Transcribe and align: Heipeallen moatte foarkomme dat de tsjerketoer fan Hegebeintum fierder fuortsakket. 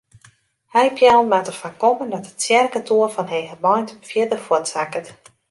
Heipeallen 0.67 1.27
moatte 1.27 1.51
foarkomme 1.51 2.09
dat 2.09 2.25
de 2.25 2.35
tsjerketoer 2.35 3.09
fan 3.09 3.27
Hegebeintum 3.27 3.97
fierder 4.03 4.37
fuortsakket. 4.37 5.07